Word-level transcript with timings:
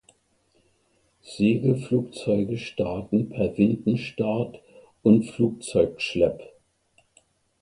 Segelflugzeuge 1.21 2.57
starten 2.57 3.29
per 3.29 3.55
Windenstart 3.55 4.59
und 5.03 5.25
Flugzeugschlepp. 5.27 6.41